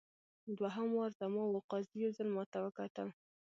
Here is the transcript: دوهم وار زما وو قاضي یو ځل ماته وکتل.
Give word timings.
دوهم 0.57 0.89
وار 0.97 1.11
زما 1.21 1.43
وو 1.47 1.61
قاضي 1.71 1.95
یو 2.03 2.11
ځل 2.17 2.27
ماته 2.35 2.57
وکتل. 2.61 3.07